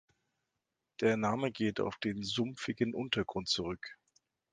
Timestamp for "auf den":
1.79-2.23